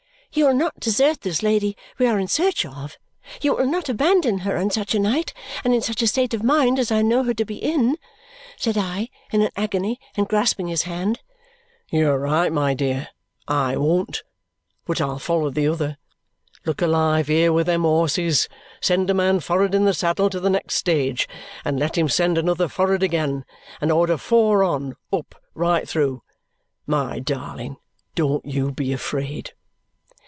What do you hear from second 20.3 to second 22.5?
the next stage, and let him send